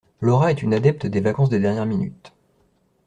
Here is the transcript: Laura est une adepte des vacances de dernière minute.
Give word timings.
Laura 0.19 0.49
est 0.49 0.63
une 0.63 0.73
adepte 0.73 1.05
des 1.05 1.19
vacances 1.21 1.51
de 1.51 1.59
dernière 1.59 1.85
minute. 1.85 2.33